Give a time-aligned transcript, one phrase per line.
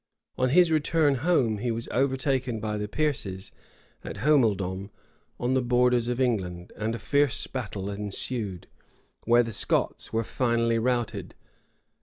[0.35, 3.51] On his return home, he was overtaken by the Piercies,
[4.03, 4.89] at Homeldom,
[5.39, 8.65] on the borders of England, and a fierce battle ensued,
[9.25, 11.35] where the Scots were totally routed.